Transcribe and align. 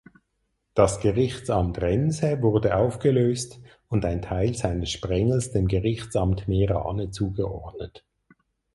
Das 0.73 0.99
Gerichtsamt 0.99 1.79
Remse 1.79 2.41
wurde 2.41 2.75
aufgelöst 2.75 3.59
und 3.87 4.03
ein 4.03 4.23
Teil 4.23 4.55
seines 4.55 4.89
Sprengels 4.89 5.51
dem 5.51 5.67
Gerichtsamt 5.67 6.47
Meerane 6.47 7.11
zugeordnet. 7.11 8.03